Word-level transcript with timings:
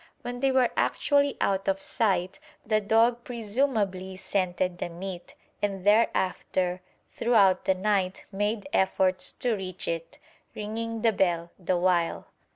When 0.23 0.39
they 0.39 0.51
were 0.51 0.71
actually 0.75 1.37
out 1.39 1.67
of 1.67 1.79
sight 1.79 2.39
the 2.65 2.81
dog 2.81 3.23
presumably 3.23 4.17
scented 4.17 4.79
the 4.79 4.89
meat, 4.89 5.35
and 5.61 5.85
thereafter 5.85 6.81
throughout 7.11 7.65
the 7.65 7.75
night 7.75 8.25
made 8.31 8.67
efforts 8.73 9.31
to 9.33 9.53
reach 9.53 9.87
it, 9.87 10.17
ringing 10.55 11.03
the 11.03 11.13
bell 11.13 11.51
the 11.59 11.77
while. 11.77 12.25